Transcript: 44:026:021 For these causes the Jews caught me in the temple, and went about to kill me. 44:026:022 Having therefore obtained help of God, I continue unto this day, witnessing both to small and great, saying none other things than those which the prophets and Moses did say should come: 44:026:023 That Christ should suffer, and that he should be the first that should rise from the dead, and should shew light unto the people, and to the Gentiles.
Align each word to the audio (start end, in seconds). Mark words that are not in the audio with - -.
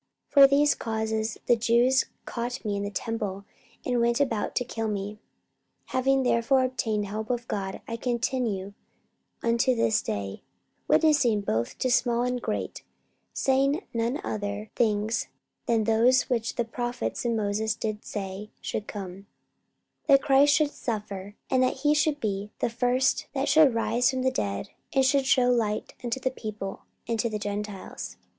44:026:021 0.33 0.33
For 0.33 0.47
these 0.47 0.73
causes 0.73 1.37
the 1.45 1.55
Jews 1.55 2.05
caught 2.25 2.65
me 2.65 2.75
in 2.75 2.81
the 2.81 2.89
temple, 2.89 3.45
and 3.85 4.01
went 4.01 4.19
about 4.19 4.55
to 4.55 4.65
kill 4.65 4.87
me. 4.87 5.19
44:026:022 5.89 5.91
Having 5.91 6.23
therefore 6.23 6.63
obtained 6.63 7.05
help 7.05 7.29
of 7.29 7.47
God, 7.47 7.81
I 7.87 7.97
continue 7.97 8.73
unto 9.43 9.75
this 9.75 10.01
day, 10.01 10.41
witnessing 10.87 11.41
both 11.41 11.77
to 11.77 11.91
small 11.91 12.23
and 12.23 12.41
great, 12.41 12.81
saying 13.31 13.85
none 13.93 14.19
other 14.23 14.71
things 14.75 15.27
than 15.67 15.83
those 15.83 16.23
which 16.31 16.55
the 16.55 16.65
prophets 16.65 17.23
and 17.23 17.37
Moses 17.37 17.75
did 17.75 18.03
say 18.03 18.49
should 18.59 18.87
come: 18.87 19.27
44:026:023 20.07 20.07
That 20.07 20.21
Christ 20.23 20.55
should 20.55 20.71
suffer, 20.71 21.35
and 21.51 21.61
that 21.61 21.77
he 21.81 21.93
should 21.93 22.19
be 22.19 22.49
the 22.57 22.71
first 22.71 23.27
that 23.35 23.47
should 23.47 23.75
rise 23.75 24.09
from 24.09 24.23
the 24.23 24.31
dead, 24.31 24.71
and 24.93 25.05
should 25.05 25.27
shew 25.27 25.49
light 25.51 25.93
unto 26.03 26.19
the 26.19 26.31
people, 26.31 26.85
and 27.07 27.19
to 27.19 27.29
the 27.29 27.37
Gentiles. 27.37 28.17